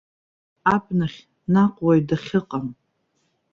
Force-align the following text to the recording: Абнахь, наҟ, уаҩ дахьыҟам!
Абнахь, 0.73 1.19
наҟ, 1.53 1.73
уаҩ 1.85 1.99
дахьыҟам! 2.07 2.67